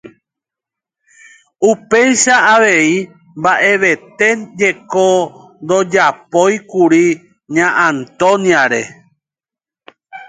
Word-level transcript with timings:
Upéicha 1.71 2.35
avei 2.53 2.89
mba'evete 3.39 4.27
jeko 4.57 5.05
ndojapóikuri 5.63 7.05
Ña 7.55 7.67
Antonia-re. 7.89 8.81